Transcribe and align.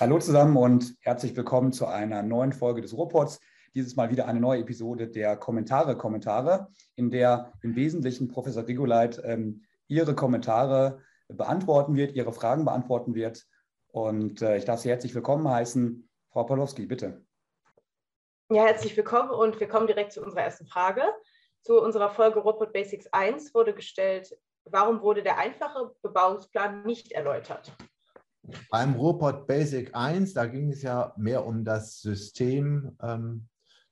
Hallo 0.00 0.18
zusammen 0.18 0.56
und 0.56 0.96
herzlich 1.02 1.36
willkommen 1.36 1.74
zu 1.74 1.84
einer 1.84 2.22
neuen 2.22 2.54
Folge 2.54 2.80
des 2.80 2.96
Ruhrpots. 2.96 3.38
Dieses 3.74 3.96
Mal 3.96 4.08
wieder 4.10 4.26
eine 4.26 4.40
neue 4.40 4.60
Episode 4.60 5.08
der 5.08 5.36
Kommentare, 5.36 5.94
Kommentare, 5.94 6.68
in 6.96 7.10
der 7.10 7.52
im 7.60 7.76
Wesentlichen 7.76 8.26
Professor 8.26 8.66
Rigoleit 8.66 9.20
ähm, 9.22 9.62
Ihre 9.88 10.14
Kommentare 10.14 11.02
beantworten 11.28 11.96
wird, 11.96 12.12
Ihre 12.12 12.32
Fragen 12.32 12.64
beantworten 12.64 13.14
wird. 13.14 13.44
Und 13.88 14.40
äh, 14.40 14.56
ich 14.56 14.64
darf 14.64 14.80
Sie 14.80 14.88
herzlich 14.88 15.14
willkommen 15.14 15.46
heißen. 15.46 16.08
Frau 16.30 16.44
Polowski, 16.44 16.86
bitte. 16.86 17.22
Ja, 18.50 18.64
herzlich 18.64 18.96
willkommen 18.96 19.28
und 19.28 19.60
wir 19.60 19.68
kommen 19.68 19.86
direkt 19.86 20.12
zu 20.12 20.22
unserer 20.22 20.44
ersten 20.44 20.66
Frage. 20.66 21.02
Zu 21.60 21.78
unserer 21.78 22.08
Folge 22.08 22.38
Robot 22.38 22.72
Basics 22.72 23.06
1 23.12 23.52
wurde 23.52 23.74
gestellt, 23.74 24.34
warum 24.64 25.02
wurde 25.02 25.22
der 25.22 25.36
einfache 25.36 25.94
Bebauungsplan 26.00 26.84
nicht 26.84 27.12
erläutert? 27.12 27.76
Beim 28.70 28.94
Ruhrpott 28.94 29.46
Basic 29.46 29.94
1, 29.94 30.34
da 30.34 30.46
ging 30.46 30.70
es 30.70 30.82
ja 30.82 31.12
mehr 31.16 31.46
um 31.46 31.64
das 31.64 32.00
System 32.00 32.96
ähm, 33.02 33.48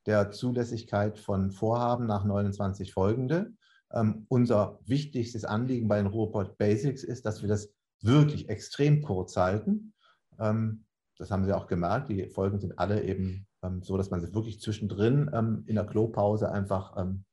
der 0.06 0.30
Zulässigkeit 0.30 1.18
von 1.18 1.50
Vorhaben 1.50 2.06
nach 2.06 2.24
29 2.24 2.92
folgende. 2.92 3.52
Ähm, 3.92 4.26
unser 4.28 4.78
wichtigstes 4.84 5.44
Anliegen 5.44 5.88
bei 5.88 5.96
den 5.98 6.06
Ruhrpott 6.06 6.58
Basics 6.58 7.02
ist, 7.02 7.26
dass 7.26 7.42
wir 7.42 7.48
das 7.48 7.72
wirklich 8.00 8.48
extrem 8.48 9.02
kurz 9.02 9.36
halten. 9.36 9.92
Ähm, 10.38 10.84
das 11.18 11.30
haben 11.30 11.44
Sie 11.44 11.52
auch 11.52 11.66
gemerkt. 11.66 12.08
Die 12.08 12.28
Folgen 12.28 12.58
sind 12.58 12.78
alle 12.78 13.02
eben 13.02 13.46
ähm, 13.62 13.82
so, 13.82 13.96
dass 13.96 14.10
man 14.10 14.20
sie 14.20 14.34
wirklich 14.34 14.60
zwischendrin 14.60 15.30
ähm, 15.32 15.64
in 15.66 15.74
der 15.74 15.86
Klopause 15.86 16.50
einfach 16.50 16.96
ähm, 16.96 17.24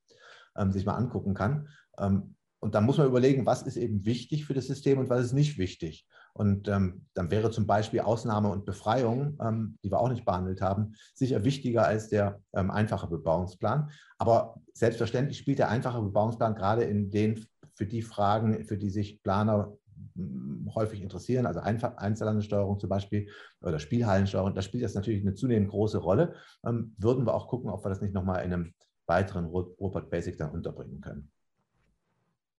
sich 0.72 0.86
mal 0.86 0.96
angucken 0.96 1.34
kann. 1.34 1.68
und 1.98 2.74
dann 2.74 2.84
muss 2.84 2.96
man 2.96 3.06
überlegen, 3.06 3.44
was 3.44 3.62
ist 3.62 3.76
eben 3.76 4.06
wichtig 4.06 4.46
für 4.46 4.54
das 4.54 4.66
System 4.66 4.98
und 4.98 5.10
was 5.10 5.22
ist 5.22 5.32
nicht 5.34 5.58
wichtig. 5.58 6.06
Und 6.36 6.68
ähm, 6.68 7.06
dann 7.14 7.30
wäre 7.30 7.50
zum 7.50 7.66
Beispiel 7.66 8.00
Ausnahme 8.00 8.50
und 8.50 8.66
Befreiung, 8.66 9.38
ähm, 9.40 9.78
die 9.82 9.90
wir 9.90 9.98
auch 9.98 10.10
nicht 10.10 10.26
behandelt 10.26 10.60
haben, 10.60 10.94
sicher 11.14 11.44
wichtiger 11.44 11.86
als 11.86 12.08
der 12.08 12.40
ähm, 12.54 12.70
einfache 12.70 13.06
Bebauungsplan. 13.06 13.90
Aber 14.18 14.60
selbstverständlich 14.74 15.38
spielt 15.38 15.58
der 15.58 15.70
einfache 15.70 16.02
Bebauungsplan 16.02 16.54
gerade 16.54 16.84
in 16.84 17.10
den, 17.10 17.46
für 17.74 17.86
die 17.86 18.02
Fragen, 18.02 18.64
für 18.66 18.76
die 18.76 18.90
sich 18.90 19.22
Planer 19.22 19.72
hm, 20.14 20.70
häufig 20.74 21.00
interessieren, 21.00 21.46
also 21.46 21.60
Einzelhandelssteuerung 21.60 22.78
zum 22.78 22.90
Beispiel 22.90 23.30
oder 23.62 23.78
Spielhallensteuerung, 23.78 24.54
da 24.54 24.60
spielt 24.60 24.84
das 24.84 24.94
natürlich 24.94 25.22
eine 25.22 25.34
zunehmend 25.34 25.70
große 25.70 25.98
Rolle. 25.98 26.34
Ähm, 26.66 26.94
würden 26.98 27.26
wir 27.26 27.34
auch 27.34 27.48
gucken, 27.48 27.70
ob 27.70 27.82
wir 27.82 27.88
das 27.88 28.02
nicht 28.02 28.12
nochmal 28.12 28.44
in 28.44 28.52
einem 28.52 28.74
weiteren 29.06 29.46
Robot 29.46 30.10
Basic 30.10 30.36
dann 30.36 30.50
unterbringen 30.50 31.00
können. 31.00 31.30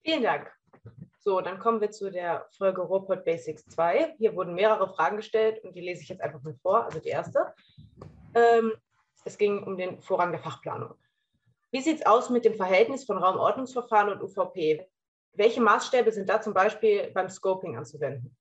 Vielen 0.04 0.24
Dank. 0.24 0.52
So, 1.20 1.42
dann 1.42 1.60
kommen 1.60 1.82
wir 1.82 1.92
zu 1.92 2.10
der 2.10 2.48
Folge 2.52 2.82
Robot 2.82 3.26
Basics 3.26 3.66
2. 3.66 4.16
Hier 4.18 4.36
wurden 4.36 4.56
mehrere 4.56 4.88
Fragen 4.88 5.18
gestellt 5.18 5.64
und 5.64 5.76
die 5.76 5.82
lese 5.82 6.04
ich 6.04 6.10
jetzt 6.10 6.22
einfach 6.22 6.42
mal 6.42 6.56
vor. 6.62 6.86
Also 6.86 7.00
die 7.00 7.10
erste. 7.10 7.54
Ähm, 8.34 8.74
es 9.26 9.38
ging 9.38 9.64
um 9.64 9.78
den 9.78 10.02
Vorrang 10.02 10.32
der 10.32 10.40
Fachplanung. 10.40 10.94
Wie 11.72 11.82
sieht 11.82 12.00
es 12.00 12.06
aus 12.06 12.30
mit 12.30 12.46
dem 12.46 12.56
Verhältnis 12.56 13.04
von 13.04 13.18
Raumordnungsverfahren 13.18 14.14
und 14.14 14.22
UVP? 14.22 14.88
Welche 15.34 15.62
Maßstäbe 15.62 16.12
sind 16.12 16.30
da 16.30 16.42
zum 16.42 16.54
Beispiel 16.54 17.12
beim 17.14 17.30
Scoping 17.30 17.78
anzuwenden? 17.78 18.36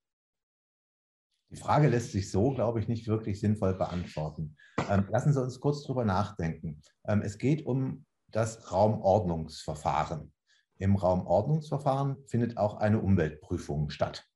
Die 1.50 1.56
Frage 1.56 1.88
lässt 1.88 2.12
sich 2.12 2.30
so, 2.30 2.52
glaube 2.52 2.80
ich, 2.80 2.88
nicht 2.88 3.06
wirklich 3.06 3.40
sinnvoll 3.40 3.74
beantworten. 3.74 4.56
Ähm, 4.88 5.06
lassen 5.10 5.32
Sie 5.32 5.42
uns 5.42 5.60
kurz 5.60 5.82
darüber 5.82 6.04
nachdenken. 6.04 6.80
Ähm, 7.06 7.22
es 7.22 7.38
geht 7.38 7.66
um 7.66 8.04
das 8.30 8.72
Raumordnungsverfahren. 8.72 10.32
Im 10.78 10.96
Raumordnungsverfahren 10.96 12.16
findet 12.26 12.56
auch 12.56 12.76
eine 12.78 13.00
Umweltprüfung 13.00 13.90
statt. 13.90 14.26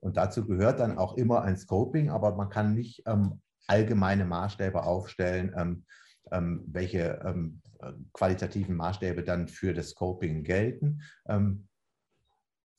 Und 0.00 0.16
dazu 0.16 0.46
gehört 0.46 0.80
dann 0.80 0.98
auch 0.98 1.16
immer 1.16 1.42
ein 1.42 1.56
Scoping, 1.56 2.10
aber 2.10 2.34
man 2.34 2.48
kann 2.48 2.74
nicht 2.74 3.02
ähm, 3.06 3.40
allgemeine 3.66 4.24
Maßstäbe 4.24 4.82
aufstellen, 4.82 5.54
ähm, 5.56 5.84
ähm, 6.32 6.64
welche 6.66 7.20
ähm, 7.24 7.60
qualitativen 8.12 8.76
Maßstäbe 8.76 9.22
dann 9.22 9.48
für 9.48 9.74
das 9.74 9.90
Scoping 9.90 10.42
gelten. 10.42 11.02
Ähm, 11.28 11.68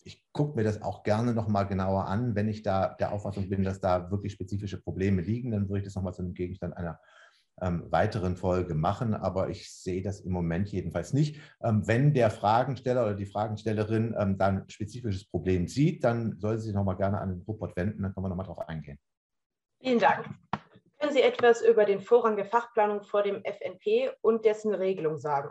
ich 0.04 0.26
gucke 0.32 0.56
mir 0.56 0.64
das 0.64 0.82
auch 0.82 1.04
gerne 1.04 1.34
nochmal 1.34 1.68
genauer 1.68 2.06
an. 2.06 2.34
Wenn 2.34 2.50
ich 2.50 2.64
da 2.64 2.96
der 2.96 3.12
Auffassung 3.12 3.50
bin, 3.50 3.64
dass 3.64 3.80
da 3.80 4.10
wirklich 4.10 4.34
spezifische 4.34 4.82
Probleme 4.82 5.22
liegen, 5.22 5.52
dann 5.52 5.70
würde 5.70 5.80
ich 5.80 5.86
das 5.86 5.96
nochmal 5.96 6.14
zu 6.14 6.24
einem 6.24 6.34
Gegenstand 6.34 6.76
einer 6.76 7.00
ähm, 7.62 7.92
weiteren 7.92 8.36
Folge 8.36 8.74
machen, 8.74 9.14
aber 9.14 9.50
ich 9.50 9.72
sehe 9.72 10.02
das 10.02 10.22
im 10.22 10.32
Moment 10.32 10.70
jedenfalls 10.70 11.14
nicht. 11.14 11.40
Ähm, 11.62 11.88
wenn 11.88 12.14
der 12.14 12.30
Fragensteller 12.30 13.04
oder 13.04 13.16
die 13.16 13.26
Fragenstellerin 13.26 14.16
ähm, 14.18 14.38
dann 14.38 14.64
ein 14.64 14.70
spezifisches 14.70 15.30
Problem 15.30 15.68
sieht, 15.68 16.04
dann 16.04 16.38
soll 16.40 16.58
sie 16.58 16.68
sich 16.68 16.76
nochmal 16.76 16.98
gerne 16.98 17.20
an 17.20 17.30
den 17.30 17.46
Report 17.48 17.76
wenden, 17.76 18.04
dann 18.04 18.14
können 18.14 18.26
wir 18.26 18.30
nochmal 18.30 18.46
darauf 18.46 18.68
eingehen. 18.68 19.00
Vielen 19.80 20.00
Dank. 20.00 20.28
Können 21.00 21.14
Sie 21.14 21.22
etwas 21.22 21.64
über 21.64 21.86
den 21.86 22.00
Vorrang 22.00 22.36
der 22.36 22.46
Fachplanung 22.46 23.02
vor 23.02 23.24
dem 23.24 23.44
FNP 23.44 24.12
und 24.22 24.46
dessen 24.46 24.76
Regelung 24.76 25.18
sagen? 25.18 25.50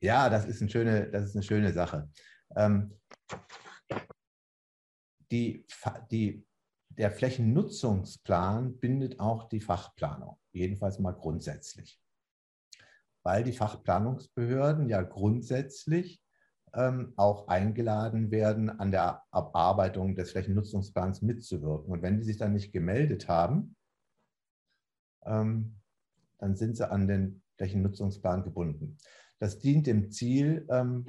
Ja, 0.00 0.28
das 0.28 0.46
ist 0.46 0.60
eine 0.60 0.70
schöne, 0.70 1.10
das 1.10 1.26
ist 1.26 1.36
eine 1.36 1.44
schöne 1.44 1.72
Sache. 1.72 2.10
Ähm, 2.56 2.98
die, 5.30 5.64
die 6.10 6.44
der 6.88 7.10
Flächennutzungsplan 7.10 8.78
bindet 8.78 9.20
auch 9.20 9.48
die 9.48 9.60
Fachplanung, 9.60 10.38
jedenfalls 10.54 10.98
mal 10.98 11.12
grundsätzlich. 11.12 12.00
Weil 13.22 13.44
die 13.44 13.52
Fachplanungsbehörden 13.52 14.88
ja 14.88 15.02
grundsätzlich 15.02 16.22
ähm, 16.74 17.12
auch 17.16 17.48
eingeladen 17.48 18.30
werden, 18.30 18.68
an 18.68 18.90
der 18.90 19.22
Abarbeitung 19.30 20.14
des 20.14 20.32
Flächennutzungsplans 20.32 21.22
mitzuwirken. 21.22 21.92
Und 21.92 22.02
wenn 22.02 22.18
die 22.18 22.24
sich 22.24 22.36
dann 22.36 22.52
nicht 22.52 22.72
gemeldet 22.72 23.28
haben, 23.28 23.76
ähm, 25.24 25.76
dann 26.38 26.56
sind 26.56 26.76
sie 26.76 26.90
an 26.90 27.06
den 27.06 27.42
Flächennutzungsplan 27.56 28.44
gebunden. 28.44 28.98
Das 29.38 29.58
dient 29.58 29.86
dem 29.86 30.10
Ziel, 30.10 30.66
ähm, 30.70 31.06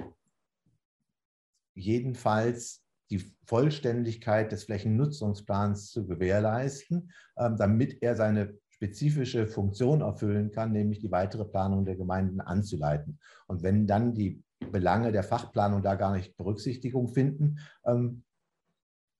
jedenfalls 1.74 2.82
die 3.10 3.32
Vollständigkeit 3.44 4.50
des 4.50 4.64
Flächennutzungsplans 4.64 5.90
zu 5.90 6.06
gewährleisten, 6.06 7.12
ähm, 7.36 7.56
damit 7.56 8.02
er 8.02 8.16
seine 8.16 8.58
spezifische 8.76 9.46
Funktion 9.46 10.02
erfüllen 10.02 10.50
kann, 10.50 10.72
nämlich 10.72 11.00
die 11.00 11.10
weitere 11.10 11.44
Planung 11.44 11.84
der 11.84 11.96
Gemeinden 11.96 12.40
anzuleiten. 12.40 13.18
Und 13.46 13.62
wenn 13.62 13.86
dann 13.86 14.14
die 14.14 14.42
Belange 14.70 15.12
der 15.12 15.22
Fachplanung 15.22 15.82
da 15.82 15.94
gar 15.94 16.14
nicht 16.14 16.36
Berücksichtigung 16.36 17.08
finden, 17.08 17.58
ähm, 17.84 18.22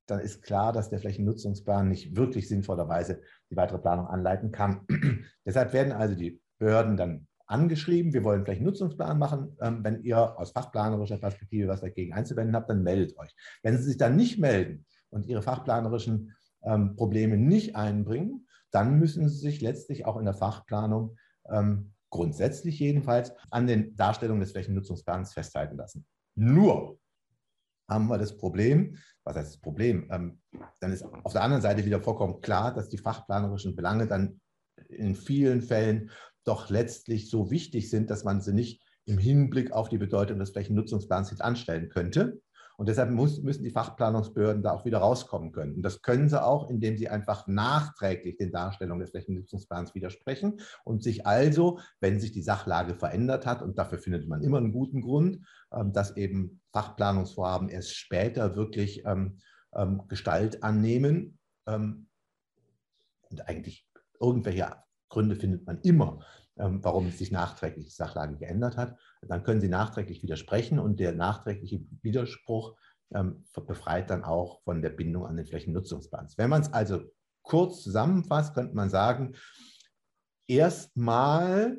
dann 0.06 0.21
ist 0.21 0.43
klar, 0.43 0.72
dass 0.72 0.91
der 0.91 1.00
Flächennutzungsplan 1.00 1.89
nicht 1.89 2.16
wirklich 2.16 2.49
sinnvollerweise 2.49 3.22
die 3.50 3.56
weitere 3.56 3.78
Planung 3.78 4.06
anleiten 4.06 4.53
kann. 4.53 4.87
Deshalb 5.45 5.72
werden 5.72 5.93
also 5.93 6.15
die 6.15 6.41
Behörden 6.59 6.97
dann 6.97 7.27
angeschrieben, 7.47 8.12
wir 8.12 8.25
wollen 8.25 8.45
vielleicht 8.45 8.61
einen 8.61 8.69
Nutzungsplan 8.69 9.19
machen. 9.19 9.56
Ähm, 9.61 9.83
wenn 9.83 10.03
ihr 10.03 10.39
aus 10.39 10.50
fachplanerischer 10.53 11.19
Perspektive 11.19 11.69
was 11.69 11.81
dagegen 11.81 12.12
einzuwenden 12.12 12.55
habt, 12.55 12.69
dann 12.71 12.83
meldet 12.83 13.16
euch. 13.19 13.34
Wenn 13.62 13.77
sie 13.77 13.84
sich 13.84 13.97
dann 13.97 14.16
nicht 14.16 14.39
melden 14.39 14.84
und 15.11 15.27
ihre 15.27 15.43
fachplanerischen 15.43 16.34
ähm, 16.62 16.97
Probleme 16.97 17.37
nicht 17.37 17.77
einbringen, 17.77 18.46
dann 18.77 18.99
müssen 18.99 19.27
sie 19.31 19.39
sich 19.39 19.63
letztlich 19.63 20.05
auch 20.05 20.19
in 20.19 20.27
der 20.27 20.35
Fachplanung 20.35 21.17
ähm, 21.49 21.95
grundsätzlich 22.11 22.79
jedenfalls 22.79 23.33
an 23.51 23.67
den 23.67 23.97
Darstellungen 23.97 24.43
des 24.43 24.53
Flächennutzungsplans 24.53 25.33
festhalten 25.33 25.79
lassen. 25.79 26.05
Nur 26.35 26.99
haben 27.89 28.09
wir 28.09 28.19
das 28.19 28.37
Problem, 28.37 28.99
was 29.25 29.35
heißt 29.35 29.55
das 29.55 29.61
Problem? 29.63 30.07
Ähm, 30.11 30.43
dann 30.81 30.93
ist 30.93 31.03
auf 31.03 31.33
der 31.33 31.41
anderen 31.43 31.63
Seite 31.63 31.87
wieder 31.87 32.03
vollkommen 32.03 32.43
klar, 32.43 32.75
dass 32.75 32.91
die 32.91 32.99
fachplanerischen 32.99 33.75
Belange 33.75 34.07
dann 34.07 34.43
in 34.91 35.15
vielen 35.15 35.63
Fällen 35.63 36.11
doch 36.45 36.69
letztlich 36.69 37.31
so 37.31 37.51
wichtig 37.51 37.89
sind, 37.89 38.11
dass 38.11 38.25
man 38.25 38.43
sie 38.43 38.53
nicht 38.53 38.83
im 39.07 39.17
Hinblick 39.17 39.72
auf 39.72 39.89
die 39.89 39.99
Bedeutung 39.99 40.39
des 40.39 40.51
Flächennutzungsplans 40.51 41.31
jetzt 41.31 41.41
anstellen 41.41 41.89
könnte. 41.89 42.43
Und 42.77 42.89
deshalb 42.89 43.11
muss, 43.11 43.43
müssen 43.43 43.65
die 43.65 43.71
Fachplanungsbehörden 43.71 44.63
da 44.63 44.73
auch 44.73 44.84
wieder 44.84 44.99
rauskommen 44.99 45.53
können. 45.53 45.77
Und 45.77 45.83
das 45.83 46.03
können 46.03 46.28
sie 46.28 46.43
auch, 46.43 46.69
indem 46.69 46.97
sie 46.99 47.09
einfach 47.09 47.47
nachträglich 47.47 48.37
den 48.37 48.53
Darstellungen 48.53 49.01
des 49.01 49.11
Flächennutzungsplans 49.11 49.95
widersprechen 49.95 50.61
und 50.84 51.03
sich 51.03 51.27
also, 51.27 51.81
wenn 52.01 52.21
sich 52.21 52.33
die 52.33 52.43
Sachlage 52.43 52.95
verändert 52.95 53.47
hat, 53.47 53.63
und 53.63 53.78
dafür 53.78 53.99
findet 53.99 54.28
man 54.28 54.43
immer 54.43 54.59
einen 54.59 54.73
guten 54.73 55.01
Grund, 55.01 55.41
ähm, 55.73 55.93
dass 55.93 56.17
eben 56.17 56.61
Fachplanungsvorhaben 56.73 57.69
erst 57.69 57.95
später 57.95 58.57
wirklich 58.57 59.05
ähm, 59.07 59.39
ähm, 59.75 60.03
Gestalt 60.09 60.63
annehmen 60.63 61.39
und 61.69 63.49
eigentlich 63.49 63.89
irgendwelche 64.21 64.77
Gründe 65.09 65.34
findet 65.34 65.67
man 65.67 65.81
immer, 65.81 66.21
warum 66.55 67.11
sich 67.11 67.33
nachträglich 67.33 67.87
die 67.87 67.91
Sachlage 67.91 68.37
geändert 68.37 68.77
hat. 68.77 68.97
Dann 69.28 69.43
können 69.43 69.61
Sie 69.61 69.69
nachträglich 69.69 70.23
widersprechen 70.23 70.78
und 70.78 71.01
der 71.01 71.13
nachträgliche 71.13 71.81
Widerspruch 72.03 72.77
ähm, 73.15 73.45
befreit 73.67 74.11
dann 74.11 74.25
auch 74.25 74.63
von 74.63 74.83
der 74.83 74.91
Bindung 74.91 75.27
an 75.27 75.37
den 75.37 75.47
Flächennutzungsplan. 75.47 76.28
Wenn 76.37 76.51
man 76.51 76.63
es 76.63 76.73
also 76.73 77.01
kurz 77.43 77.83
zusammenfasst, 77.83 78.55
könnte 78.55 78.75
man 78.75 78.91
sagen, 78.91 79.37
erstmal 80.49 81.78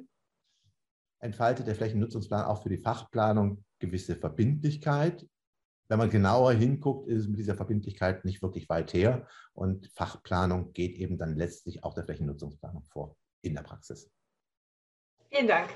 entfaltet 1.20 1.68
der 1.68 1.76
Flächennutzungsplan 1.76 2.46
auch 2.46 2.64
für 2.64 2.70
die 2.70 2.78
Fachplanung 2.78 3.64
gewisse 3.80 4.16
Verbindlichkeit 4.16 5.28
wenn 5.90 6.00
man 6.00 6.10
genauer 6.10 6.54
hinguckt, 6.54 7.08
ist 7.08 7.22
es 7.22 7.28
mit 7.28 7.40
dieser 7.40 7.56
Verbindlichkeit 7.56 8.26
nicht 8.26 8.42
wirklich 8.42 8.68
weit 8.68 8.94
her. 8.94 9.28
Und 9.54 9.88
Fachplanung 9.94 10.74
geht 10.74 10.96
eben 10.96 11.18
dann 11.18 11.36
letztlich 11.36 11.84
auch 11.84 11.94
der 11.94 12.04
Flächennutzungsplanung 12.04 12.84
vor 12.84 13.16
in 13.42 13.56
der 13.56 13.64
Praxis. 13.64 14.12
Vielen 15.30 15.48
Dank. 15.48 15.70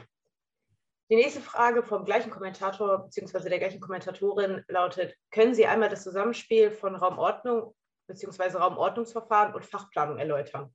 Die 1.11 1.17
nächste 1.17 1.41
Frage 1.41 1.83
vom 1.83 2.05
gleichen 2.05 2.29
Kommentator 2.29 3.03
bzw. 3.03 3.49
der 3.49 3.59
gleichen 3.59 3.81
Kommentatorin 3.81 4.63
lautet, 4.69 5.13
können 5.29 5.53
Sie 5.53 5.65
einmal 5.65 5.89
das 5.89 6.03
Zusammenspiel 6.03 6.71
von 6.71 6.95
Raumordnung 6.95 7.75
bzw. 8.07 8.57
Raumordnungsverfahren 8.57 9.53
und 9.53 9.65
Fachplanung 9.65 10.19
erläutern? 10.19 10.73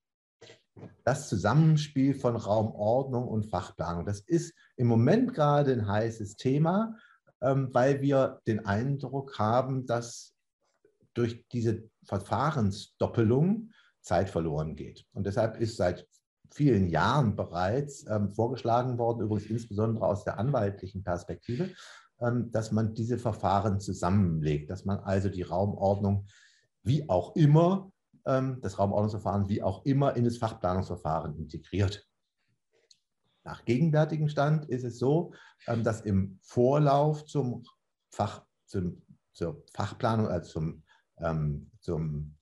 Das 1.05 1.31
Zusammenspiel 1.31 2.15
von 2.15 2.37
Raumordnung 2.37 3.27
und 3.27 3.45
Fachplanung, 3.47 4.05
das 4.05 4.21
ist 4.21 4.55
im 4.77 4.89
Moment 4.89 5.33
gerade 5.33 5.73
ein 5.73 5.89
heißes 5.89 6.37
Thema, 6.37 6.95
ähm, 7.41 7.73
weil 7.73 8.03
wir 8.03 8.43
den 8.47 8.67
Eindruck 8.67 9.39
haben, 9.39 9.87
dass 9.87 10.35
durch 11.15 11.47
diese 11.49 11.89
Verfahrensdoppelung 12.05 13.71
Zeit 14.03 14.29
verloren 14.29 14.77
geht. 14.77 15.07
Und 15.15 15.27
deshalb 15.27 15.59
ist 15.63 15.79
seit 15.79 16.07
vielen 16.57 16.89
Jahren 16.89 17.37
bereits 17.37 18.07
ähm, 18.09 18.33
vorgeschlagen 18.33 18.97
worden, 18.97 19.21
übrigens 19.21 19.51
insbesondere 19.51 20.07
aus 20.07 20.25
der 20.25 20.39
anwaltlichen 20.39 21.05
Perspektive, 21.05 21.75
ähm, 22.19 22.51
dass 22.51 22.73
man 22.73 22.95
diese 22.95 23.19
Verfahren 23.19 23.79
zusammenlegt, 23.79 24.71
dass 24.71 24.87
man 24.87 25.01
also 25.01 25.29
die 25.29 25.43
Raumordnung 25.43 26.27
wie 26.83 27.11
auch 27.11 27.37
immer, 27.37 27.93
ähm, 28.25 28.59
das 28.63 28.79
Raumordnungsverfahren 28.79 29.51
wie 29.51 29.63
auch 29.63 29.85
immer 29.85 30.17
in 30.17 30.25
das 30.25 30.39
Fachplanungsverfahren 30.39 31.37
integriert. 31.37 32.09
Nach 33.45 33.67
gegenwärtigem 33.67 34.31
Stand 34.31 34.65
ist 34.65 34.85
es 34.85 34.99
so, 34.99 35.35
ähm, 35.67 35.85
dass 35.85 36.01
im 36.01 36.39
Vorlauf 36.41 37.27
zum 37.27 37.65
Fach, 38.11 38.47
zum, 38.65 39.03
zur 39.35 39.63
Fachplanung, 39.75 40.29
also 40.29 40.53
zum, 40.53 40.85
ähm, 41.19 41.71
zum 41.81 42.35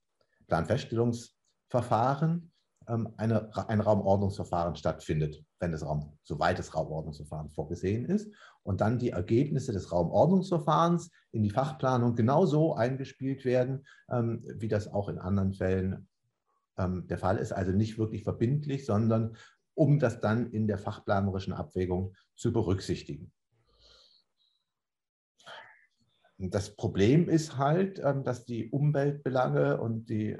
Planfeststellungsverfahren, 0.46 2.52
eine, 2.86 3.50
ein 3.68 3.80
Raumordnungsverfahren 3.80 4.76
stattfindet, 4.76 5.44
wenn 5.58 5.72
das 5.72 5.84
Raum, 5.84 6.18
soweit 6.22 6.58
das 6.58 6.74
Raumordnungsverfahren 6.74 7.50
vorgesehen 7.50 8.04
ist. 8.04 8.32
Und 8.62 8.80
dann 8.80 8.98
die 8.98 9.10
Ergebnisse 9.10 9.72
des 9.72 9.92
Raumordnungsverfahrens 9.92 11.10
in 11.32 11.42
die 11.42 11.50
Fachplanung 11.50 12.14
genauso 12.14 12.74
eingespielt 12.74 13.44
werden, 13.44 13.86
ähm, 14.10 14.42
wie 14.56 14.68
das 14.68 14.88
auch 14.88 15.08
in 15.08 15.18
anderen 15.18 15.52
Fällen 15.52 16.08
ähm, 16.78 17.06
der 17.06 17.18
Fall 17.18 17.38
ist. 17.38 17.52
Also 17.52 17.72
nicht 17.72 17.98
wirklich 17.98 18.24
verbindlich, 18.24 18.86
sondern 18.86 19.36
um 19.74 19.98
das 19.98 20.20
dann 20.20 20.50
in 20.50 20.66
der 20.66 20.78
fachplanerischen 20.78 21.52
Abwägung 21.52 22.14
zu 22.36 22.52
berücksichtigen. 22.52 23.32
Das 26.38 26.74
Problem 26.74 27.28
ist 27.28 27.58
halt, 27.58 27.98
dass 27.98 28.44
die 28.44 28.68
Umweltbelange 28.68 29.80
und 29.80 30.10
die 30.10 30.36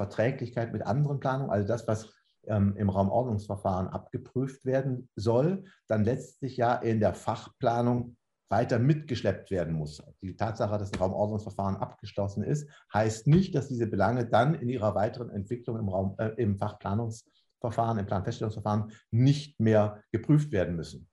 Verträglichkeit 0.00 0.72
mit 0.72 0.86
anderen 0.86 1.20
Planungen, 1.20 1.50
also 1.50 1.68
das, 1.68 1.86
was 1.86 2.10
ähm, 2.46 2.74
im 2.76 2.88
Raumordnungsverfahren 2.88 3.88
abgeprüft 3.88 4.64
werden 4.64 5.10
soll, 5.14 5.64
dann 5.88 6.04
letztlich 6.04 6.56
ja 6.56 6.74
in 6.74 7.00
der 7.00 7.12
Fachplanung 7.12 8.16
weiter 8.48 8.78
mitgeschleppt 8.78 9.50
werden 9.50 9.74
muss. 9.74 10.02
Die 10.22 10.36
Tatsache, 10.36 10.78
dass 10.78 10.92
ein 10.92 10.98
Raumordnungsverfahren 10.98 11.76
abgeschlossen 11.76 12.42
ist, 12.42 12.66
heißt 12.94 13.26
nicht, 13.26 13.54
dass 13.54 13.68
diese 13.68 13.86
Belange 13.86 14.26
dann 14.26 14.54
in 14.54 14.70
ihrer 14.70 14.94
weiteren 14.94 15.28
Entwicklung 15.28 15.78
im, 15.78 15.88
Raum, 15.90 16.14
äh, 16.16 16.30
im 16.38 16.56
Fachplanungsverfahren, 16.56 17.98
im 17.98 18.06
Planfeststellungsverfahren 18.06 18.92
nicht 19.10 19.60
mehr 19.60 20.02
geprüft 20.12 20.50
werden 20.50 20.76
müssen. 20.76 21.10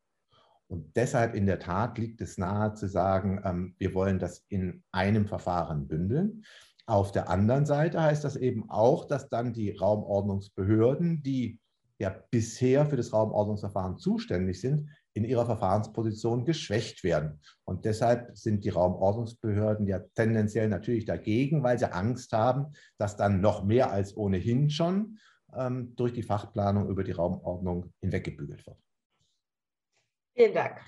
Und 0.68 0.96
deshalb 0.96 1.36
in 1.36 1.46
der 1.46 1.60
Tat 1.60 1.98
liegt 1.98 2.22
es 2.22 2.38
nahe 2.38 2.74
zu 2.74 2.88
sagen, 2.88 3.42
ähm, 3.44 3.76
wir 3.78 3.94
wollen 3.94 4.18
das 4.18 4.46
in 4.48 4.84
einem 4.94 5.28
Verfahren 5.28 5.88
bündeln. 5.88 6.44
Auf 6.88 7.12
der 7.12 7.30
anderen 7.30 7.66
Seite 7.66 8.02
heißt 8.02 8.24
das 8.24 8.38
eben 8.38 8.70
auch, 8.70 9.06
dass 9.06 9.28
dann 9.28 9.52
die 9.52 9.72
Raumordnungsbehörden, 9.72 11.22
die 11.22 11.60
ja 12.00 12.10
bisher 12.32 12.86
für 12.86 12.96
das 12.96 13.12
Raumordnungsverfahren 13.12 13.98
zuständig 13.98 14.62
sind, 14.62 14.90
in 15.14 15.26
ihrer 15.26 15.46
Verfahrensposition 15.46 16.46
geschwächt 16.46 17.04
werden. 17.04 17.42
Und 17.66 17.84
deshalb 17.84 18.38
sind 18.38 18.64
die 18.64 18.70
Raumordnungsbehörden 18.70 19.86
ja 19.88 20.00
tendenziell 20.16 20.70
natürlich 20.70 21.06
dagegen, 21.06 21.62
weil 21.62 21.78
sie 21.78 21.92
Angst 21.92 22.32
haben, 22.32 22.74
dass 22.98 23.18
dann 23.18 23.42
noch 23.42 23.66
mehr 23.66 23.92
als 23.92 24.16
ohnehin 24.16 24.70
schon 24.70 25.18
ähm, 25.54 25.94
durch 25.96 26.14
die 26.14 26.24
Fachplanung 26.24 26.88
über 26.88 27.04
die 27.04 27.12
Raumordnung 27.12 27.92
hinweggebügelt 28.00 28.66
wird. 28.66 28.78
Vielen 30.36 30.54
Dank. 30.54 30.80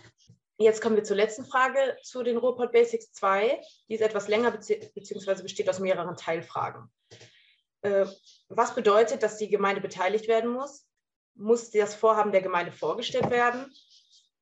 Jetzt 0.61 0.81
kommen 0.81 0.97
wir 0.97 1.06
zur 1.06 1.15
letzten 1.15 1.45
Frage 1.45 1.79
zu 2.03 2.21
den 2.21 2.35
Ruhrpott 2.35 2.73
Basics 2.73 3.13
2. 3.13 3.61
Die 3.88 3.94
ist 3.94 4.01
etwas 4.01 4.27
länger 4.27 4.51
bzw. 4.51 5.41
besteht 5.41 5.69
aus 5.69 5.79
mehreren 5.79 6.17
Teilfragen. 6.17 6.91
Äh, 7.81 8.06
was 8.50 8.75
bedeutet, 8.75 9.23
dass 9.23 9.38
die 9.38 9.47
Gemeinde 9.47 9.79
beteiligt 9.79 10.27
werden 10.27 10.51
muss? 10.51 10.85
Muss 11.35 11.71
das 11.71 11.95
Vorhaben 11.95 12.33
der 12.33 12.41
Gemeinde 12.41 12.73
vorgestellt 12.73 13.29
werden? 13.29 13.73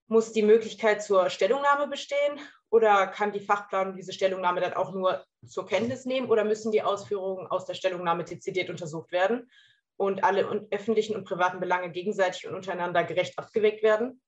Muss 0.08 0.32
die 0.32 0.42
Möglichkeit 0.42 1.04
zur 1.04 1.30
Stellungnahme 1.30 1.86
bestehen? 1.86 2.40
Oder 2.72 3.06
kann 3.06 3.32
die 3.32 3.40
Fachplanung 3.40 3.96
diese 3.96 4.12
Stellungnahme 4.12 4.60
dann 4.60 4.74
auch 4.74 4.96
nur 4.96 5.24
zur 5.46 5.68
Kenntnis 5.68 6.06
nehmen? 6.06 6.32
Oder 6.32 6.46
müssen 6.46 6.72
die 6.72 6.82
Ausführungen 6.82 7.46
aus 7.46 7.66
der 7.66 7.76
Stellungnahme 7.76 8.24
dezidiert 8.24 8.72
untersucht 8.72 9.12
werden 9.12 9.52
und 9.98 10.24
alle 10.24 10.68
öffentlichen 10.72 11.16
und 11.16 11.26
privaten 11.26 11.60
Belange 11.60 11.92
gegenseitig 11.92 12.48
und 12.48 12.56
untereinander 12.56 13.04
gerecht 13.04 13.38
abgewägt 13.38 13.84
werden? 13.84 14.20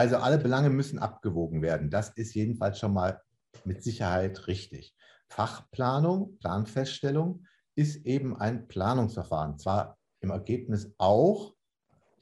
Also 0.00 0.16
alle 0.16 0.38
Belange 0.38 0.70
müssen 0.70 0.98
abgewogen 0.98 1.60
werden. 1.60 1.90
Das 1.90 2.08
ist 2.08 2.32
jedenfalls 2.32 2.78
schon 2.78 2.94
mal 2.94 3.20
mit 3.66 3.82
Sicherheit 3.82 4.46
richtig. 4.46 4.96
Fachplanung, 5.28 6.38
Planfeststellung 6.38 7.44
ist 7.74 8.06
eben 8.06 8.34
ein 8.34 8.66
Planungsverfahren. 8.66 9.58
Zwar 9.58 9.98
im 10.20 10.30
Ergebnis 10.30 10.94
auch 10.96 11.54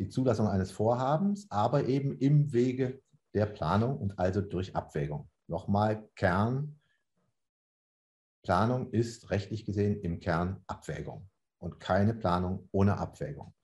die 0.01 0.09
Zulassung 0.09 0.49
eines 0.49 0.73
Vorhabens, 0.73 1.47
aber 1.51 1.87
eben 1.87 2.19
im 2.19 2.53
Wege 2.53 3.01
der 3.33 3.47
Planung 3.47 3.97
und 3.97 4.19
also 4.19 4.41
durch 4.41 4.75
Abwägung. 4.75 5.31
Nochmal 5.47 6.09
Kern. 6.17 6.81
Planung 8.43 8.91
ist 8.91 9.31
rechtlich 9.31 9.65
gesehen 9.65 10.01
im 10.01 10.19
Kern 10.19 10.65
Abwägung 10.67 11.31
und 11.59 11.79
keine 11.79 12.15
Planung 12.15 12.69
ohne 12.73 12.99
Abwägung. 12.99 13.55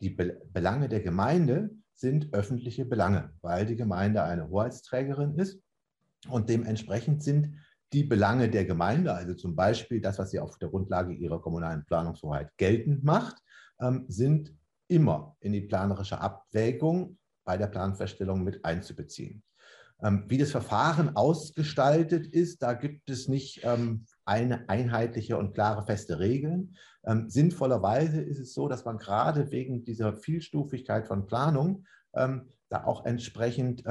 Die 0.00 0.08
Belange 0.08 0.88
der 0.88 1.00
Gemeinde 1.00 1.68
sind 1.98 2.32
öffentliche 2.32 2.84
Belange, 2.84 3.32
weil 3.42 3.66
die 3.66 3.76
Gemeinde 3.76 4.22
eine 4.22 4.48
Hoheitsträgerin 4.48 5.34
ist 5.34 5.60
und 6.28 6.48
dementsprechend 6.48 7.22
sind 7.22 7.54
die 7.92 8.04
Belange 8.04 8.48
der 8.48 8.64
Gemeinde, 8.64 9.14
also 9.14 9.34
zum 9.34 9.56
Beispiel 9.56 10.00
das, 10.00 10.18
was 10.18 10.30
sie 10.30 10.38
auf 10.38 10.58
der 10.58 10.68
Grundlage 10.68 11.12
ihrer 11.12 11.40
kommunalen 11.40 11.84
Planungshoheit 11.86 12.56
geltend 12.56 13.02
macht, 13.02 13.36
ähm, 13.80 14.04
sind 14.08 14.54
immer 14.88 15.36
in 15.40 15.52
die 15.52 15.62
planerische 15.62 16.20
Abwägung 16.20 17.18
bei 17.44 17.56
der 17.56 17.66
Planfeststellung 17.66 18.44
mit 18.44 18.64
einzubeziehen. 18.64 19.42
Ähm, 20.00 20.24
wie 20.28 20.38
das 20.38 20.52
Verfahren 20.52 21.16
ausgestaltet 21.16 22.26
ist, 22.26 22.62
da 22.62 22.74
gibt 22.74 23.10
es 23.10 23.26
nicht 23.26 23.60
ähm, 23.64 24.04
eine 24.28 24.68
einheitliche 24.68 25.36
und 25.36 25.54
klare 25.54 25.84
feste 25.84 26.18
Regeln. 26.18 26.76
Ähm, 27.04 27.28
sinnvollerweise 27.28 28.20
ist 28.20 28.38
es 28.38 28.54
so, 28.54 28.68
dass 28.68 28.84
man 28.84 28.98
gerade 28.98 29.50
wegen 29.50 29.84
dieser 29.84 30.12
Vielstufigkeit 30.14 31.06
von 31.06 31.26
Planung 31.26 31.84
da 32.70 32.84
auch 32.84 33.04
entsprechend 33.04 33.84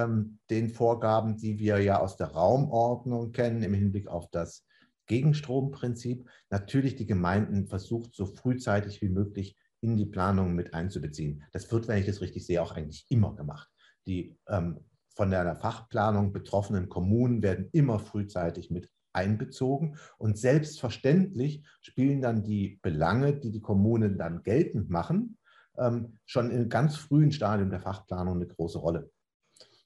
den 0.49 0.69
Vorgaben, 0.69 1.37
die 1.37 1.59
wir 1.59 1.79
ja 1.79 1.99
aus 1.99 2.17
der 2.17 2.27
Raumordnung 2.27 3.31
kennen, 3.31 3.61
im 3.63 3.73
Hinblick 3.73 4.07
auf 4.07 4.29
das 4.31 4.65
Gegenstromprinzip, 5.07 6.27
natürlich 6.49 6.95
die 6.95 7.07
Gemeinden 7.07 7.67
versucht, 7.67 8.13
so 8.13 8.25
frühzeitig 8.25 9.01
wie 9.01 9.09
möglich 9.09 9.57
in 9.81 9.97
die 9.97 10.05
Planung 10.05 10.53
mit 10.53 10.73
einzubeziehen. 10.73 11.43
Das 11.51 11.71
wird, 11.71 11.87
wenn 11.87 11.99
ich 11.99 12.05
das 12.05 12.21
richtig 12.21 12.45
sehe, 12.45 12.61
auch 12.61 12.73
eigentlich 12.73 13.05
immer 13.09 13.35
gemacht. 13.35 13.69
Die 14.05 14.37
ähm, 14.47 14.79
von 15.15 15.31
der 15.31 15.55
Fachplanung 15.55 16.33
betroffenen 16.33 16.89
Kommunen 16.89 17.41
werden 17.41 17.69
immer 17.71 17.99
frühzeitig 17.99 18.69
mit 18.69 18.89
einbezogen. 19.13 19.97
Und 20.17 20.37
selbstverständlich 20.37 21.63
spielen 21.81 22.21
dann 22.21 22.43
die 22.43 22.79
Belange, 22.81 23.33
die 23.33 23.51
die 23.51 23.61
Kommunen 23.61 24.17
dann 24.17 24.43
geltend 24.43 24.89
machen, 24.89 25.37
ähm, 25.77 26.17
schon 26.25 26.51
in 26.51 26.69
ganz 26.69 26.95
frühen 26.95 27.31
Stadium 27.31 27.69
der 27.69 27.81
Fachplanung 27.81 28.35
eine 28.35 28.47
große 28.47 28.79
Rolle. 28.79 29.09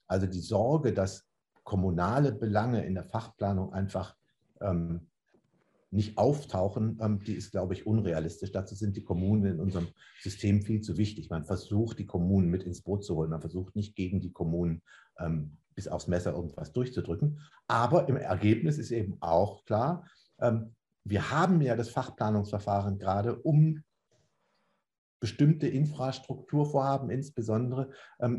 Also 0.08 0.28
die 0.28 0.40
Sorge, 0.40 0.94
dass 0.94 1.26
kommunale 1.64 2.32
Belange 2.32 2.86
in 2.86 2.96
der 2.96 3.06
Fachplanung 3.06 3.74
einfach 3.74 4.16
ähm, 4.60 5.08
nicht 5.92 6.18
auftauchen, 6.18 6.98
ähm, 7.02 7.20
die 7.20 7.34
ist, 7.34 7.52
glaube 7.52 7.74
ich, 7.74 7.86
unrealistisch. 7.86 8.52
Dazu 8.52 8.76
sind 8.76 8.96
die 8.96 9.04
Kommunen 9.04 9.46
in 9.46 9.60
unserem 9.60 9.88
System 10.22 10.62
viel 10.62 10.82
zu 10.82 10.98
wichtig. 10.98 11.30
Man 11.30 11.44
versucht, 11.44 12.00
die 12.00 12.06
Kommunen 12.06 12.50
mit 12.50 12.64
ins 12.64 12.82
Boot 12.82 13.04
zu 13.04 13.16
holen. 13.16 13.30
Man 13.30 13.42
versucht 13.42 13.76
nicht 13.76 13.96
gegen 13.96 14.22
die 14.22 14.32
Kommunen 14.32 14.82
bis 15.76 15.88
aufs 15.88 16.08
Messer 16.08 16.34
irgendwas 16.34 16.74
durchzudrücken. 16.74 17.40
Aber 17.68 18.08
im 18.10 18.18
Ergebnis 18.18 18.78
ist 18.78 18.92
eben 18.92 19.18
auch 19.22 19.66
klar, 19.66 20.08
ähm, 20.40 20.76
wir 21.04 21.32
haben 21.32 21.62
ja 21.62 21.76
das 21.76 21.90
Fachplanungsverfahren 21.90 23.00
gerade, 23.00 23.36
um 23.40 23.84
bestimmte 25.20 25.68
Infrastrukturvorhaben 25.68 27.12
insbesondere 27.12 27.92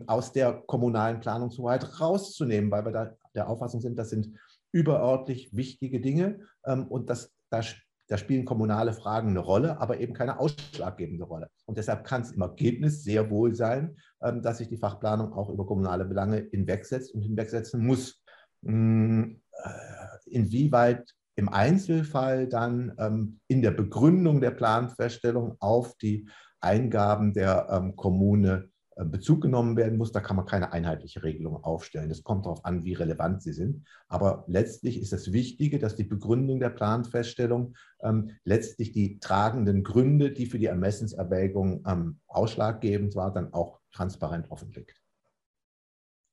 aus 0.08 0.32
der 0.32 0.52
kommunalen 0.66 1.20
Planungshoheit 1.20 2.00
rauszunehmen, 2.00 2.70
weil 2.72 2.84
wir 2.84 2.92
da 2.92 3.16
der 3.34 3.48
Auffassung 3.48 3.80
sind, 3.80 3.96
das 3.96 4.10
sind 4.10 4.36
überörtlich 4.72 5.54
wichtige 5.56 6.00
Dinge 6.00 6.40
ähm, 6.64 6.86
und 6.88 7.08
das, 7.08 7.32
das 7.50 7.74
da 8.12 8.18
spielen 8.18 8.44
kommunale 8.44 8.92
Fragen 8.92 9.30
eine 9.30 9.38
Rolle, 9.38 9.80
aber 9.80 9.98
eben 9.98 10.12
keine 10.12 10.38
ausschlaggebende 10.38 11.24
Rolle. 11.24 11.48
Und 11.64 11.78
deshalb 11.78 12.04
kann 12.04 12.20
es 12.20 12.32
im 12.32 12.42
Ergebnis 12.42 13.02
sehr 13.02 13.30
wohl 13.30 13.54
sein, 13.54 13.96
ähm, 14.22 14.42
dass 14.42 14.58
sich 14.58 14.68
die 14.68 14.76
Fachplanung 14.76 15.32
auch 15.32 15.48
über 15.48 15.64
kommunale 15.64 16.04
Belange 16.04 16.46
hinwegsetzt 16.50 17.14
und 17.14 17.22
hinwegsetzen 17.22 17.82
muss. 17.86 18.22
Hm, 18.66 19.40
äh, 19.52 20.30
inwieweit 20.30 21.10
im 21.36 21.48
Einzelfall 21.48 22.48
dann 22.48 22.92
ähm, 22.98 23.40
in 23.48 23.62
der 23.62 23.70
Begründung 23.70 24.42
der 24.42 24.50
Planfeststellung 24.50 25.56
auf 25.58 25.96
die 25.96 26.28
Eingaben 26.60 27.32
der 27.32 27.66
ähm, 27.70 27.96
Kommune 27.96 28.68
Bezug 28.96 29.42
genommen 29.42 29.76
werden 29.76 29.96
muss, 29.96 30.12
da 30.12 30.20
kann 30.20 30.36
man 30.36 30.46
keine 30.46 30.72
einheitliche 30.72 31.22
Regelung 31.22 31.62
aufstellen. 31.64 32.08
Das 32.08 32.22
kommt 32.22 32.44
darauf 32.44 32.64
an, 32.64 32.84
wie 32.84 32.92
relevant 32.92 33.42
sie 33.42 33.52
sind. 33.52 33.86
Aber 34.08 34.44
letztlich 34.46 35.00
ist 35.00 35.12
das 35.12 35.32
Wichtige, 35.32 35.78
dass 35.78 35.96
die 35.96 36.04
Begründung 36.04 36.60
der 36.60 36.70
Planfeststellung 36.70 37.74
ähm, 38.02 38.36
letztlich 38.44 38.92
die 38.92 39.18
tragenden 39.18 39.82
Gründe, 39.82 40.30
die 40.32 40.46
für 40.46 40.58
die 40.58 40.66
Ermessenserwägung 40.66 41.84
ähm, 41.86 42.20
ausschlaggebend 42.26 43.16
war, 43.16 43.32
dann 43.32 43.52
auch 43.52 43.80
transparent 43.92 44.50
offenlegt. 44.50 45.00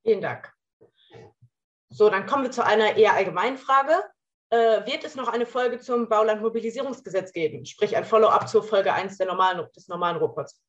Vielen 0.04 0.22
Dank. 0.22 0.54
So, 1.90 2.10
dann 2.10 2.26
kommen 2.26 2.44
wir 2.44 2.52
zu 2.52 2.66
einer 2.66 2.96
eher 2.96 3.14
allgemeinen 3.14 3.58
Frage. 3.58 3.94
Äh, 4.52 4.86
wird 4.86 5.04
es 5.04 5.16
noch 5.16 5.28
eine 5.28 5.46
Folge 5.46 5.80
zum 5.80 6.10
Baulandmobilisierungsgesetz 6.10 7.32
geben, 7.32 7.66
sprich 7.66 7.96
ein 7.96 8.06
Follow-up 8.06 8.48
zur 8.50 8.64
Folge 8.64 8.94
1 8.94 9.18
der 9.18 9.28
normalen, 9.28 9.66
des 9.76 9.88
normalen 9.88 10.18
Robots? 10.18 10.60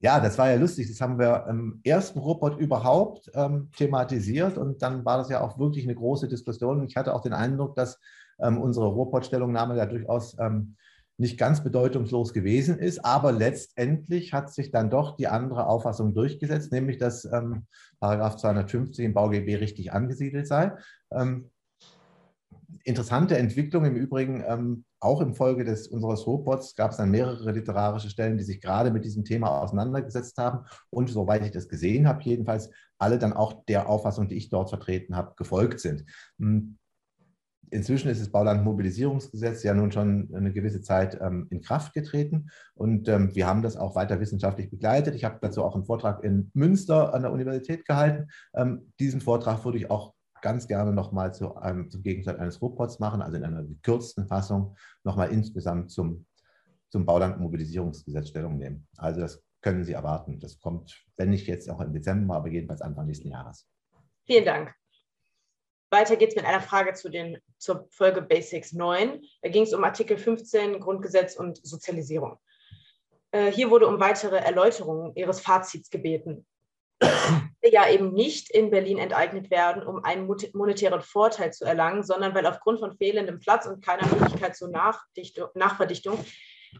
Ja, 0.00 0.20
das 0.20 0.38
war 0.38 0.48
ja 0.48 0.56
lustig. 0.56 0.88
Das 0.88 1.00
haben 1.00 1.18
wir 1.18 1.46
im 1.48 1.80
ersten 1.82 2.20
Robot 2.20 2.58
überhaupt 2.58 3.30
ähm, 3.34 3.70
thematisiert 3.76 4.56
und 4.56 4.80
dann 4.80 5.04
war 5.04 5.18
das 5.18 5.28
ja 5.28 5.40
auch 5.40 5.58
wirklich 5.58 5.84
eine 5.84 5.96
große 5.96 6.28
Diskussion. 6.28 6.84
Ich 6.86 6.96
hatte 6.96 7.14
auch 7.14 7.22
den 7.22 7.32
Eindruck, 7.32 7.74
dass 7.74 7.98
ähm, 8.40 8.58
unsere 8.58 8.86
Robot-Stellungnahme 8.86 9.74
da 9.74 9.86
durchaus 9.86 10.36
ähm, 10.38 10.76
nicht 11.16 11.36
ganz 11.36 11.64
bedeutungslos 11.64 12.32
gewesen 12.32 12.78
ist, 12.78 13.04
aber 13.04 13.32
letztendlich 13.32 14.32
hat 14.32 14.52
sich 14.52 14.70
dann 14.70 14.88
doch 14.88 15.16
die 15.16 15.26
andere 15.26 15.66
Auffassung 15.66 16.14
durchgesetzt, 16.14 16.70
nämlich 16.70 16.98
dass 16.98 17.24
ähm, 17.24 17.66
Paragraph 17.98 18.36
250 18.36 19.04
im 19.04 19.14
BauGB 19.14 19.56
richtig 19.56 19.92
angesiedelt 19.92 20.46
sei. 20.46 20.72
Ähm, 21.10 21.50
interessante 22.84 23.38
Entwicklung 23.38 23.84
im 23.84 23.96
Übrigen, 23.96 24.44
ähm, 24.46 24.84
auch 25.00 25.20
im 25.20 25.34
Folge 25.34 25.64
des, 25.64 25.88
unseres 25.88 26.26
Robots 26.26 26.74
gab 26.74 26.90
es 26.90 26.96
dann 26.96 27.10
mehrere 27.10 27.52
literarische 27.52 28.10
Stellen, 28.10 28.36
die 28.36 28.44
sich 28.44 28.60
gerade 28.60 28.90
mit 28.90 29.04
diesem 29.04 29.24
Thema 29.24 29.62
auseinandergesetzt 29.62 30.36
haben 30.38 30.66
und 30.90 31.08
soweit 31.08 31.44
ich 31.44 31.52
das 31.52 31.68
gesehen 31.68 32.08
habe, 32.08 32.22
jedenfalls 32.22 32.70
alle 32.98 33.18
dann 33.18 33.32
auch 33.32 33.64
der 33.66 33.88
Auffassung, 33.88 34.28
die 34.28 34.36
ich 34.36 34.50
dort 34.50 34.70
vertreten 34.70 35.16
habe, 35.16 35.34
gefolgt 35.36 35.80
sind. 35.80 36.04
Hm. 36.38 36.76
Inzwischen 37.70 38.08
ist 38.08 38.22
das 38.22 38.30
Baulandmobilisierungsgesetz 38.30 39.62
ja 39.62 39.74
nun 39.74 39.92
schon 39.92 40.30
eine 40.34 40.54
gewisse 40.54 40.80
Zeit 40.80 41.18
ähm, 41.20 41.48
in 41.50 41.60
Kraft 41.60 41.92
getreten 41.92 42.48
und 42.74 43.08
ähm, 43.08 43.34
wir 43.34 43.46
haben 43.46 43.60
das 43.60 43.76
auch 43.76 43.94
weiter 43.94 44.20
wissenschaftlich 44.20 44.70
begleitet. 44.70 45.14
Ich 45.14 45.24
habe 45.24 45.38
dazu 45.42 45.62
auch 45.62 45.74
einen 45.74 45.84
Vortrag 45.84 46.24
in 46.24 46.50
Münster 46.54 47.12
an 47.12 47.22
der 47.22 47.32
Universität 47.32 47.84
gehalten. 47.84 48.28
Ähm, 48.54 48.90
diesen 48.98 49.20
Vortrag 49.20 49.66
würde 49.66 49.76
ich 49.76 49.90
auch 49.90 50.14
ganz 50.40 50.68
gerne 50.68 50.92
nochmal 50.92 51.34
zu 51.34 51.56
einem, 51.56 51.90
zum 51.90 52.02
Gegenstand 52.02 52.38
eines 52.38 52.62
Reports 52.62 52.98
machen, 52.98 53.22
also 53.22 53.36
in 53.36 53.44
einer 53.44 53.64
gekürzten 53.64 54.26
Fassung 54.26 54.76
nochmal 55.04 55.30
insgesamt 55.30 55.90
zum, 55.90 56.26
zum 56.88 57.06
Baulandmobilisierungsgesetz 57.06 58.28
Stellung 58.28 58.58
nehmen. 58.58 58.86
Also 58.96 59.20
das 59.20 59.42
können 59.60 59.84
Sie 59.84 59.92
erwarten. 59.92 60.40
Das 60.40 60.60
kommt, 60.60 61.04
wenn 61.16 61.30
nicht 61.30 61.46
jetzt 61.46 61.68
auch 61.70 61.80
im 61.80 61.92
Dezember, 61.92 62.36
aber 62.36 62.48
jedenfalls 62.48 62.80
Anfang 62.80 63.06
nächsten 63.06 63.28
Jahres. 63.28 63.66
Vielen 64.26 64.44
Dank. 64.44 64.74
Weiter 65.90 66.16
geht 66.16 66.30
es 66.30 66.36
mit 66.36 66.44
einer 66.44 66.60
Frage 66.60 66.92
zu 66.92 67.08
den, 67.08 67.38
zur 67.56 67.86
Folge 67.90 68.20
Basics 68.20 68.72
9. 68.72 69.22
Da 69.42 69.48
ging 69.48 69.62
es 69.62 69.72
um 69.72 69.82
Artikel 69.84 70.18
15 70.18 70.80
Grundgesetz 70.80 71.34
und 71.36 71.58
Sozialisierung. 71.66 72.38
Äh, 73.30 73.50
hier 73.50 73.70
wurde 73.70 73.86
um 73.86 73.98
weitere 73.98 74.36
Erläuterungen 74.36 75.14
Ihres 75.14 75.40
Fazits 75.40 75.90
gebeten 75.90 76.46
ja 77.62 77.88
eben 77.88 78.12
nicht 78.12 78.50
in 78.50 78.70
Berlin 78.70 78.98
enteignet 78.98 79.50
werden, 79.50 79.82
um 79.82 80.04
einen 80.04 80.26
monetären 80.54 81.00
Vorteil 81.00 81.52
zu 81.52 81.64
erlangen, 81.64 82.02
sondern 82.02 82.34
weil 82.34 82.46
aufgrund 82.46 82.80
von 82.80 82.96
fehlendem 82.96 83.40
Platz 83.40 83.66
und 83.66 83.84
keiner 83.84 84.06
Möglichkeit 84.06 84.56
zur 84.56 84.70
Nachverdichtung 84.70 86.24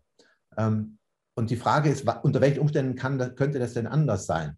Ähm, 1.38 1.44
und 1.44 1.50
die 1.50 1.56
Frage 1.56 1.90
ist, 1.90 2.08
unter 2.24 2.42
welchen 2.42 2.60
Umständen 2.60 2.96
kann, 2.96 3.36
könnte 3.36 3.60
das 3.60 3.74
denn 3.74 3.88
anders 3.88 4.26
sein? 4.26 4.58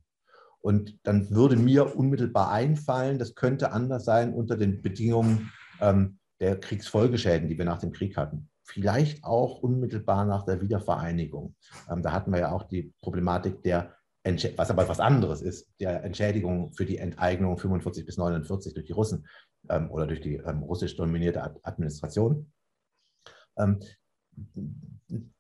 Und 0.62 1.00
dann 1.04 1.30
würde 1.30 1.56
mir 1.56 1.96
unmittelbar 1.96 2.52
einfallen, 2.52 3.20
das 3.20 3.36
könnte 3.36 3.72
anders 3.72 4.06
sein 4.06 4.34
unter 4.34 4.58
den 4.58 4.82
Bedingungen 4.82 5.52
ähm, 5.80 6.20
der 6.42 6.60
Kriegsfolgeschäden, 6.60 7.48
die 7.48 7.58
wir 7.58 7.66
nach 7.66 7.80
dem 7.80 7.92
Krieg 7.92 8.18
hatten. 8.18 8.50
Vielleicht 8.64 9.24
auch 9.24 9.60
unmittelbar 9.60 10.26
nach 10.26 10.46
der 10.46 10.62
Wiedervereinigung. 10.62 11.56
Ähm, 11.90 12.02
da 12.02 12.12
hatten 12.12 12.32
wir 12.32 12.40
ja 12.40 12.52
auch 12.52 12.64
die 12.64 12.94
Problematik 13.02 13.64
der, 13.64 13.96
Entsch 14.24 14.50
was 14.58 14.70
aber 14.70 14.88
was 14.90 15.00
anderes 15.00 15.42
ist, 15.42 15.70
der 15.80 16.04
Entschädigung 16.04 16.74
für 16.74 16.86
die 16.86 16.98
Enteignung 16.98 17.58
45 17.58 18.06
bis 18.06 18.18
49 18.18 18.74
durch 18.74 18.86
die 18.86 18.92
Russen 18.92 19.26
ähm, 19.70 19.90
oder 19.90 20.08
durch 20.08 20.20
die 20.20 20.36
ähm, 20.36 20.64
russisch 20.64 20.96
dominierte 20.98 21.42
Administration. 21.64 22.52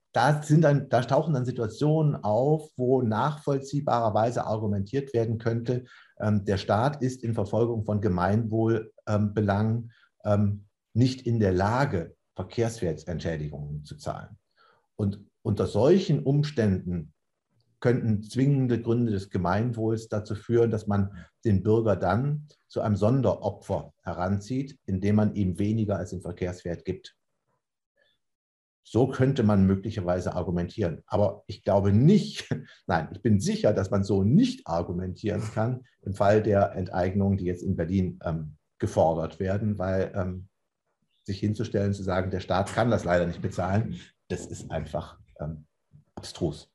Ähm, 0.10 0.14
da, 0.14 0.44
sind 0.44 0.62
dann, 0.62 0.90
da 0.90 1.02
tauchen 1.02 1.34
dann 1.34 1.46
Situationen 1.46 2.16
auf, 2.16 2.70
wo 2.78 3.02
nachvollziehbarerweise 3.02 4.46
argumentiert 4.46 5.14
werden 5.14 5.38
könnte, 5.38 5.86
ähm, 6.20 6.46
der 6.46 6.58
Staat 6.58 7.02
ist 7.02 7.24
in 7.24 7.34
Verfolgung 7.34 7.86
von 7.86 8.02
Gemeinwohlbelangen 8.02 9.92
ähm, 10.26 10.66
nicht 10.94 11.22
in 11.22 11.40
der 11.40 11.54
Lage, 11.54 12.16
Verkehrswertentschädigungen 12.36 13.84
zu 13.84 13.98
zahlen. 13.98 14.38
Und 14.96 15.20
unter 15.42 15.68
solchen 15.68 16.24
Umständen 16.24 17.14
könnten 17.80 18.24
zwingende 18.24 18.82
Gründe 18.82 19.12
des 19.12 19.30
Gemeinwohls 19.30 20.10
dazu 20.10 20.36
führen, 20.36 20.72
dass 20.72 20.88
man 20.88 21.12
den 21.46 21.64
Bürger 21.64 21.96
dann 21.96 22.48
zu 22.68 22.82
einem 22.82 22.98
Sonderopfer 22.98 23.94
heranzieht, 24.04 24.78
indem 24.86 25.16
man 25.16 25.36
ihm 25.36 25.60
weniger 25.60 25.98
als 25.98 26.10
den 26.10 26.22
Verkehrswert 26.22 26.84
gibt. 26.84 27.16
So 28.92 29.06
könnte 29.06 29.44
man 29.44 29.68
möglicherweise 29.68 30.34
argumentieren. 30.34 31.04
Aber 31.06 31.44
ich 31.46 31.62
glaube 31.62 31.94
nicht, 31.94 32.50
nein, 32.88 33.10
ich 33.12 33.22
bin 33.22 33.40
sicher, 33.40 33.72
dass 33.72 33.92
man 33.92 34.04
so 34.04 34.24
nicht 34.24 34.66
argumentieren 34.66 35.44
kann 35.54 35.86
im 36.02 36.16
Fall 36.16 36.42
der 36.42 36.72
Enteignungen, 36.72 37.38
die 37.38 37.46
jetzt 37.46 37.62
in 37.62 37.76
Berlin 37.76 38.20
ähm, 38.26 38.58
gefordert 38.80 39.40
werden, 39.40 39.78
weil 39.78 40.12
ähm, 40.16 40.48
sich 41.24 41.40
hinzustellen, 41.40 41.94
zu 41.94 42.02
sagen, 42.02 42.32
der 42.32 42.40
Staat 42.40 42.74
kann 42.74 42.90
das 42.90 43.04
leider 43.04 43.28
nicht 43.28 43.44
bezahlen, 43.44 44.00
das 44.28 44.48
ist 44.48 44.72
einfach 44.72 45.20
ähm, 45.40 45.68
abstrus. 46.16 46.74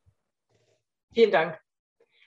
Vielen 1.12 1.32
Dank. 1.32 1.58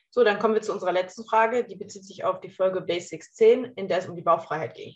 So, 0.10 0.26
dann 0.26 0.38
kommen 0.38 0.54
wir 0.54 0.62
zu 0.62 0.74
unserer 0.74 0.92
letzten 0.92 1.24
Frage. 1.24 1.64
Die 1.64 1.78
bezieht 1.78 2.04
sich 2.04 2.26
auf 2.26 2.42
die 2.42 2.50
Folge 2.50 2.82
Basics 2.82 3.32
10, 3.36 3.64
in 3.78 3.88
der 3.88 4.00
es 4.00 4.10
um 4.10 4.18
die 4.18 4.22
Baufreiheit 4.22 4.74
ging. 4.74 4.94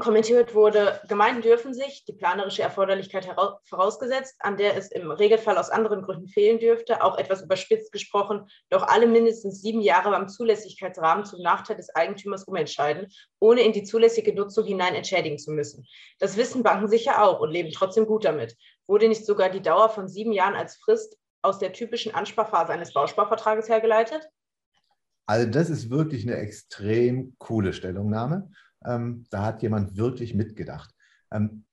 Kommentiert 0.00 0.54
wurde, 0.54 1.00
Gemeinden 1.08 1.42
dürfen 1.42 1.72
sich, 1.72 2.04
die 2.04 2.14
planerische 2.14 2.62
Erforderlichkeit 2.62 3.28
vorausgesetzt, 3.64 4.34
an 4.40 4.56
der 4.56 4.76
es 4.76 4.90
im 4.90 5.10
Regelfall 5.12 5.56
aus 5.56 5.70
anderen 5.70 6.02
Gründen 6.02 6.26
fehlen 6.26 6.58
dürfte, 6.58 7.02
auch 7.02 7.16
etwas 7.16 7.42
überspitzt 7.42 7.92
gesprochen, 7.92 8.48
doch 8.70 8.82
alle 8.82 9.06
mindestens 9.06 9.62
sieben 9.62 9.80
Jahre 9.80 10.10
beim 10.10 10.28
Zulässigkeitsrahmen 10.28 11.24
zum 11.24 11.42
Nachteil 11.42 11.76
des 11.76 11.94
Eigentümers 11.94 12.42
umentscheiden, 12.42 13.06
ohne 13.38 13.62
in 13.62 13.72
die 13.72 13.84
zulässige 13.84 14.34
Nutzung 14.34 14.64
hinein 14.64 14.96
entschädigen 14.96 15.38
zu 15.38 15.52
müssen. 15.52 15.86
Das 16.18 16.36
wissen 16.36 16.64
Banken 16.64 16.88
sicher 16.88 17.22
auch 17.22 17.38
und 17.38 17.52
leben 17.52 17.70
trotzdem 17.70 18.06
gut 18.06 18.24
damit. 18.24 18.56
Wurde 18.88 19.06
nicht 19.06 19.24
sogar 19.24 19.48
die 19.48 19.62
Dauer 19.62 19.90
von 19.90 20.08
sieben 20.08 20.32
Jahren 20.32 20.56
als 20.56 20.76
Frist 20.76 21.16
aus 21.40 21.60
der 21.60 21.72
typischen 21.72 22.12
Ansparphase 22.12 22.72
eines 22.72 22.92
Bausparvertrages 22.92 23.68
hergeleitet? 23.68 24.28
Also 25.26 25.48
das 25.48 25.70
ist 25.70 25.88
wirklich 25.88 26.26
eine 26.26 26.36
extrem 26.36 27.36
coole 27.38 27.72
Stellungnahme. 27.72 28.50
Ähm, 28.86 29.24
da 29.30 29.44
hat 29.44 29.62
jemand 29.62 29.96
wirklich 29.96 30.34
mitgedacht. 30.34 30.94
Ähm, 31.32 31.64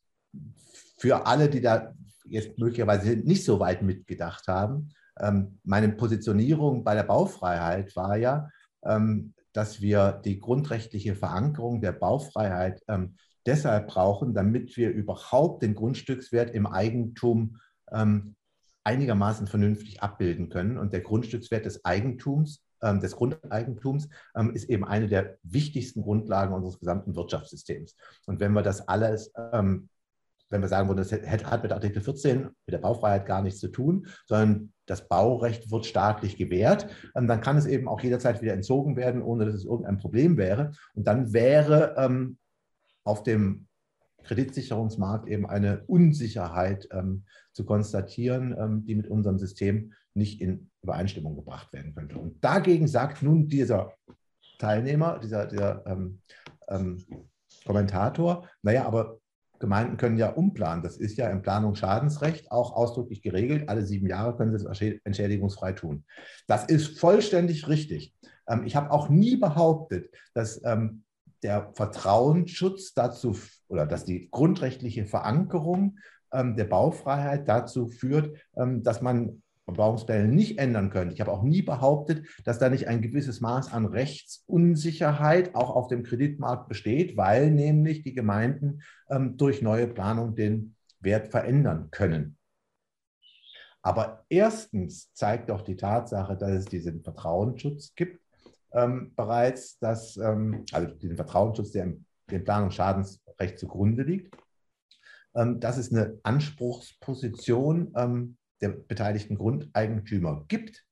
für 0.97 1.25
alle, 1.25 1.49
die 1.49 1.61
da 1.61 1.93
jetzt 2.25 2.57
möglicherweise 2.57 3.15
nicht 3.15 3.43
so 3.43 3.59
weit 3.59 3.81
mitgedacht 3.81 4.47
haben, 4.47 4.93
ähm, 5.19 5.59
meine 5.63 5.89
Positionierung 5.89 6.83
bei 6.83 6.95
der 6.95 7.03
Baufreiheit 7.03 7.95
war 7.95 8.15
ja, 8.15 8.49
ähm, 8.83 9.33
dass 9.53 9.81
wir 9.81 10.21
die 10.23 10.39
grundrechtliche 10.39 11.15
Verankerung 11.15 11.81
der 11.81 11.91
Baufreiheit 11.91 12.81
ähm, 12.87 13.15
deshalb 13.45 13.87
brauchen, 13.87 14.33
damit 14.33 14.77
wir 14.77 14.91
überhaupt 14.91 15.63
den 15.63 15.75
Grundstückswert 15.75 16.51
im 16.51 16.65
Eigentum 16.65 17.57
ähm, 17.91 18.35
einigermaßen 18.83 19.47
vernünftig 19.47 20.01
abbilden 20.01 20.49
können. 20.49 20.77
Und 20.77 20.93
der 20.93 21.01
Grundstückswert 21.01 21.65
des 21.65 21.83
Eigentums 21.85 22.63
des 22.81 23.15
Grundeigentums 23.15 24.09
ähm, 24.35 24.51
ist 24.53 24.69
eben 24.69 24.85
eine 24.85 25.07
der 25.07 25.37
wichtigsten 25.43 26.01
Grundlagen 26.01 26.53
unseres 26.53 26.79
gesamten 26.79 27.15
Wirtschaftssystems. 27.15 27.95
Und 28.25 28.39
wenn 28.39 28.53
wir 28.53 28.63
das 28.63 28.87
alles 28.87 29.31
ähm, 29.53 29.89
wenn 30.51 30.61
wir 30.61 30.67
sagen 30.67 30.87
würden, 30.89 30.97
das 30.97 31.11
hat 31.13 31.63
mit 31.63 31.71
Artikel 31.71 32.01
14, 32.01 32.41
mit 32.41 32.53
der 32.67 32.79
Baufreiheit 32.79 33.25
gar 33.25 33.41
nichts 33.41 33.59
zu 33.59 33.69
tun, 33.69 34.07
sondern 34.27 34.73
das 34.85 35.07
Baurecht 35.07 35.71
wird 35.71 35.85
staatlich 35.85 36.37
gewährt, 36.37 36.87
dann 37.13 37.41
kann 37.41 37.57
es 37.57 37.65
eben 37.65 37.87
auch 37.87 38.01
jederzeit 38.01 38.41
wieder 38.41 38.53
entzogen 38.53 38.97
werden, 38.97 39.21
ohne 39.21 39.45
dass 39.45 39.55
es 39.55 39.65
irgendein 39.65 39.97
Problem 39.97 40.37
wäre. 40.37 40.73
Und 40.93 41.07
dann 41.07 41.31
wäre 41.33 41.95
ähm, 41.97 42.37
auf 43.03 43.23
dem 43.23 43.67
Kreditsicherungsmarkt 44.23 45.27
eben 45.27 45.47
eine 45.47 45.83
Unsicherheit 45.87 46.87
ähm, 46.91 47.23
zu 47.53 47.65
konstatieren, 47.65 48.55
ähm, 48.59 48.85
die 48.85 48.95
mit 48.95 49.07
unserem 49.07 49.39
System 49.39 49.93
nicht 50.13 50.41
in 50.41 50.69
Übereinstimmung 50.81 51.35
gebracht 51.35 51.71
werden 51.73 51.93
könnte. 51.93 52.17
Und 52.17 52.43
dagegen 52.43 52.87
sagt 52.87 53.21
nun 53.21 53.47
dieser 53.47 53.93
Teilnehmer, 54.59 55.19
dieser, 55.19 55.47
dieser 55.47 55.85
ähm, 55.87 56.21
ähm, 56.69 57.03
Kommentator, 57.65 58.47
naja, 58.61 58.85
aber 58.85 59.21
Gemeinden 59.61 59.95
können 59.95 60.17
ja 60.17 60.31
umplanen. 60.31 60.83
Das 60.83 60.97
ist 60.97 61.17
ja 61.17 61.29
im 61.29 61.43
Planungsschadensrecht 61.43 62.51
auch 62.51 62.75
ausdrücklich 62.75 63.21
geregelt. 63.21 63.69
Alle 63.69 63.85
sieben 63.85 64.07
Jahre 64.07 64.35
können 64.35 64.57
sie 64.57 64.65
es 64.65 64.99
entschädigungsfrei 65.05 65.73
tun. 65.73 66.03
Das 66.47 66.65
ist 66.65 66.99
vollständig 66.99 67.67
richtig. 67.69 68.13
Ähm, 68.49 68.63
ich 68.65 68.75
habe 68.75 68.91
auch 68.91 69.07
nie 69.07 69.37
behauptet, 69.37 70.09
dass 70.33 70.61
ähm, 70.65 71.03
der 71.43 71.71
Vertrauensschutz 71.73 72.93
dazu 72.93 73.37
oder 73.67 73.85
dass 73.85 74.03
die 74.03 74.29
grundrechtliche 74.31 75.05
Verankerung 75.05 75.99
ähm, 76.33 76.55
der 76.55 76.65
Baufreiheit 76.65 77.47
dazu 77.47 77.87
führt, 77.87 78.37
dass 78.53 79.01
man 79.01 79.40
Bebauungspläne 79.65 80.27
nicht 80.27 80.57
ändern 80.57 80.89
können. 80.89 81.11
Ich 81.11 81.21
habe 81.21 81.31
auch 81.31 81.43
nie 81.43 81.61
behauptet, 81.61 82.25
dass 82.43 82.59
da 82.59 82.69
nicht 82.69 82.87
ein 82.87 83.01
gewisses 83.01 83.41
Maß 83.41 83.71
an 83.71 83.85
Rechtsunsicherheit 83.85 85.55
auch 85.55 85.69
auf 85.75 85.87
dem 85.87 86.03
Kreditmarkt 86.03 86.67
besteht, 86.67 87.15
weil 87.17 87.51
nämlich 87.51 88.03
die 88.03 88.13
Gemeinden 88.13 88.81
ähm, 89.09 89.37
durch 89.37 89.61
neue 89.61 89.87
Planung 89.87 90.35
den 90.35 90.75
Wert 90.99 91.29
verändern 91.29 91.89
können. 91.91 92.37
Aber 93.83 94.25
erstens 94.29 95.11
zeigt 95.13 95.49
doch 95.49 95.61
die 95.61 95.77
Tatsache, 95.77 96.37
dass 96.37 96.51
es 96.51 96.65
diesen 96.65 97.01
Vertrauensschutz 97.01 97.95
gibt, 97.95 98.21
ähm, 98.73 99.13
bereits, 99.15 99.79
dass, 99.79 100.17
ähm, 100.17 100.65
also 100.71 100.93
diesen 100.93 101.15
Vertrauensschutz, 101.15 101.71
der 101.71 101.93
dem 102.29 102.43
Planungsschadensrecht 102.43 103.59
zugrunde 103.59 104.03
liegt, 104.03 104.35
ähm, 105.35 105.59
dass 105.59 105.77
es 105.77 105.91
eine 105.91 106.19
Anspruchsposition 106.23 107.93
ähm, 107.95 108.37
der 108.61 108.69
beteiligten 108.69 109.37
Grundeigentümer 109.37 110.45
gibt, 110.47 110.85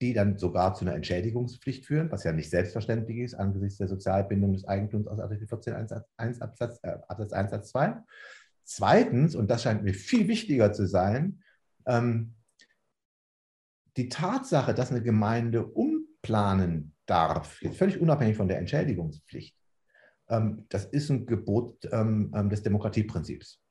die 0.00 0.12
dann 0.12 0.38
sogar 0.38 0.74
zu 0.74 0.84
einer 0.84 0.94
Entschädigungspflicht 0.94 1.86
führen, 1.86 2.10
was 2.10 2.24
ja 2.24 2.32
nicht 2.32 2.50
selbstverständlich 2.50 3.18
ist 3.18 3.34
angesichts 3.34 3.78
der 3.78 3.88
Sozialbindung 3.88 4.52
des 4.52 4.66
Eigentums 4.66 5.06
aus 5.06 5.18
Artikel 5.18 5.46
14 5.46 5.74
Absatz 5.74 6.08
1, 6.16 6.40
Absatz, 6.40 6.78
äh, 6.82 6.98
Absatz 7.08 7.32
1 7.32 7.50
Satz 7.50 7.70
2. 7.70 7.96
Zweitens, 8.64 9.34
und 9.34 9.50
das 9.50 9.62
scheint 9.62 9.82
mir 9.82 9.94
viel 9.94 10.28
wichtiger 10.28 10.72
zu 10.72 10.86
sein, 10.86 11.42
ähm, 11.86 12.34
die 13.96 14.08
Tatsache, 14.08 14.74
dass 14.74 14.90
eine 14.90 15.02
Gemeinde 15.02 15.66
umplanen 15.66 16.94
darf, 17.06 17.62
jetzt 17.62 17.78
völlig 17.78 18.00
unabhängig 18.00 18.36
von 18.36 18.48
der 18.48 18.58
Entschädigungspflicht, 18.58 19.56
ähm, 20.28 20.66
das 20.68 20.86
ist 20.86 21.10
ein 21.10 21.26
Gebot 21.26 21.88
ähm, 21.92 22.32
ähm 22.34 22.48
des 22.50 22.62
Demokratieprinzips 22.62 23.63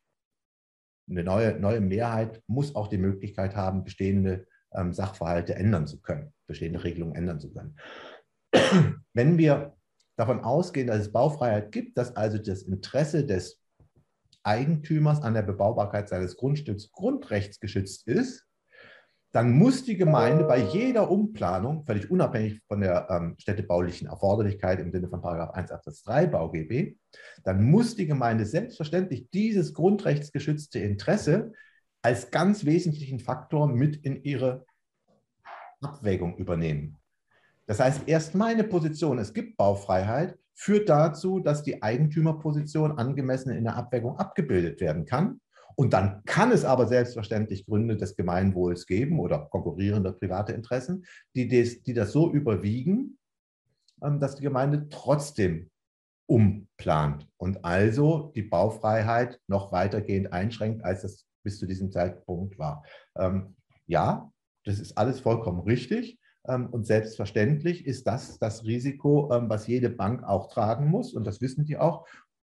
eine 1.09 1.23
neue, 1.23 1.59
neue 1.59 1.81
Mehrheit 1.81 2.41
muss 2.47 2.75
auch 2.75 2.87
die 2.87 2.97
Möglichkeit 2.97 3.55
haben, 3.55 3.83
bestehende 3.83 4.47
ähm, 4.73 4.93
Sachverhalte 4.93 5.55
ändern 5.55 5.87
zu 5.87 6.01
können, 6.01 6.33
bestehende 6.47 6.83
Regelungen 6.83 7.15
ändern 7.15 7.39
zu 7.39 7.53
können. 7.53 7.77
Wenn 9.13 9.37
wir 9.37 9.75
davon 10.15 10.41
ausgehen, 10.41 10.87
dass 10.87 10.99
es 10.99 11.11
Baufreiheit 11.11 11.71
gibt, 11.71 11.97
dass 11.97 12.15
also 12.15 12.37
das 12.37 12.63
Interesse 12.63 13.25
des 13.25 13.59
Eigentümers 14.43 15.21
an 15.21 15.33
der 15.33 15.43
Bebaubarkeit 15.43 16.09
seines 16.09 16.35
Grundstücks 16.35 16.91
grundrechtsgeschützt 16.91 18.07
ist, 18.07 18.45
dann 19.33 19.51
muss 19.51 19.83
die 19.83 19.97
Gemeinde 19.97 20.43
bei 20.43 20.59
jeder 20.59 21.09
Umplanung, 21.09 21.83
völlig 21.85 22.11
unabhängig 22.11 22.61
von 22.67 22.81
der 22.81 23.07
ähm, 23.09 23.35
städtebaulichen 23.39 24.07
Erforderlichkeit 24.07 24.79
im 24.79 24.91
Sinne 24.91 25.09
von 25.09 25.25
1 25.25 25.71
Absatz 25.71 26.03
3 26.03 26.27
BauGB, 26.27 26.95
dann 27.43 27.63
muss 27.63 27.95
die 27.95 28.05
Gemeinde 28.05 28.45
selbstverständlich 28.45 29.31
dieses 29.31 29.73
grundrechtsgeschützte 29.73 30.77
Interesse 30.77 31.51
als 32.03 32.29
ganz 32.29 32.63
wesentlichen 32.65 33.19
Faktor 33.19 33.67
mit 33.67 33.95
in 34.05 34.23
ihre 34.23 34.67
Abwägung 35.81 36.37
übernehmen. 36.37 36.99
Das 37.65 37.79
heißt, 37.79 38.03
erst 38.05 38.35
meine 38.35 38.63
Position, 38.63 39.17
es 39.17 39.33
gibt 39.33 39.57
Baufreiheit, 39.57 40.37
führt 40.53 40.89
dazu, 40.89 41.39
dass 41.39 41.63
die 41.63 41.81
Eigentümerposition 41.81 42.99
angemessen 42.99 43.49
in 43.51 43.63
der 43.63 43.77
Abwägung 43.77 44.15
abgebildet 44.19 44.79
werden 44.79 45.05
kann. 45.05 45.41
Und 45.75 45.93
dann 45.93 46.23
kann 46.25 46.51
es 46.51 46.65
aber 46.65 46.87
selbstverständlich 46.87 47.65
Gründe 47.65 47.97
des 47.97 48.15
Gemeinwohls 48.15 48.85
geben 48.85 49.19
oder 49.19 49.39
konkurrierende 49.39 50.13
private 50.13 50.53
Interessen, 50.53 51.05
die 51.35 51.47
das, 51.47 51.81
die 51.81 51.93
das 51.93 52.11
so 52.11 52.31
überwiegen, 52.31 53.17
ähm, 54.01 54.19
dass 54.19 54.35
die 54.35 54.43
Gemeinde 54.43 54.87
trotzdem 54.89 55.69
umplant 56.25 57.27
und 57.37 57.63
also 57.65 58.31
die 58.35 58.43
Baufreiheit 58.43 59.39
noch 59.47 59.71
weitergehend 59.71 60.31
einschränkt, 60.31 60.83
als 60.83 61.01
das 61.01 61.27
bis 61.43 61.59
zu 61.59 61.65
diesem 61.65 61.91
Zeitpunkt 61.91 62.57
war. 62.57 62.83
Ähm, 63.17 63.55
ja, 63.85 64.31
das 64.63 64.79
ist 64.79 64.97
alles 64.97 65.19
vollkommen 65.19 65.61
richtig. 65.61 66.19
Ähm, 66.47 66.67
und 66.67 66.85
selbstverständlich 66.85 67.85
ist 67.85 68.07
das 68.07 68.39
das 68.39 68.63
Risiko, 68.63 69.29
was 69.29 69.67
jede 69.67 69.89
Bank 69.89 70.23
auch 70.23 70.51
tragen 70.51 70.87
muss. 70.87 71.13
Und 71.13 71.25
das 71.25 71.41
wissen 71.41 71.65
die 71.65 71.77
auch. 71.77 72.07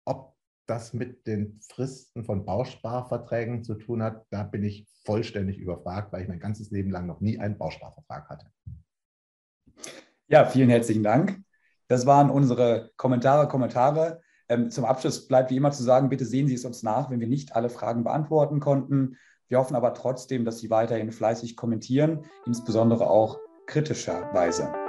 Ob 0.06 0.37
das 0.68 0.94
mit 0.94 1.26
den 1.26 1.60
Fristen 1.62 2.26
von 2.26 2.46
Bausparverträgen 2.46 3.64
zu 3.64 3.76
tun 3.76 4.04
hat, 4.04 4.26
da 4.30 4.44
bin 4.44 4.64
ich 4.64 4.88
vollständig 5.06 5.58
überfragt, 5.58 6.12
weil 6.12 6.24
ich 6.24 6.28
mein 6.28 6.40
ganzes 6.40 6.72
Leben 6.72 6.92
lang 6.92 7.08
noch 7.08 7.22
nie 7.22 7.40
einen 7.40 7.58
Bausparvertrag 7.58 8.30
hatte. 8.30 8.48
Ja, 10.28 10.46
vielen 10.46 10.70
herzlichen 10.70 11.04
Dank. 11.04 11.42
Das 11.88 12.06
waren 12.06 12.30
unsere 12.30 12.92
Kommentare, 12.98 13.48
Kommentare. 13.48 14.22
Ähm, 14.50 14.70
zum 14.70 14.86
Abschluss 14.86 15.28
bleibt 15.28 15.52
wie 15.52 15.58
immer 15.58 15.72
zu 15.72 15.84
sagen, 15.84 16.10
bitte 16.10 16.26
sehen 16.26 16.48
Sie 16.48 16.54
es 16.54 16.66
uns 16.66 16.84
nach, 16.84 17.10
wenn 17.10 17.22
wir 17.22 17.28
nicht 17.28 17.56
alle 17.56 17.70
Fragen 17.70 18.04
beantworten 18.04 18.60
konnten. 18.60 19.18
Wir 19.48 19.60
hoffen 19.60 19.76
aber 19.76 19.94
trotzdem, 19.94 20.44
dass 20.44 20.60
Sie 20.60 20.70
weiterhin 20.70 21.12
fleißig 21.12 21.56
kommentieren, 21.56 22.26
insbesondere 22.46 23.10
auch 23.10 23.40
kritischerweise. 23.66 24.87